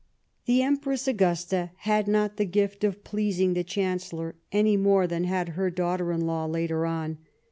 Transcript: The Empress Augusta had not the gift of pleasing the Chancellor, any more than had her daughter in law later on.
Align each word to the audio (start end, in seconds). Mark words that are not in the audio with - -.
The 0.47 0.63
Empress 0.63 1.07
Augusta 1.07 1.69
had 1.75 2.07
not 2.07 2.37
the 2.37 2.45
gift 2.45 2.83
of 2.83 3.03
pleasing 3.03 3.53
the 3.53 3.63
Chancellor, 3.63 4.33
any 4.51 4.75
more 4.75 5.05
than 5.05 5.25
had 5.25 5.49
her 5.49 5.69
daughter 5.69 6.11
in 6.11 6.21
law 6.25 6.47
later 6.47 6.87
on. 6.87 7.19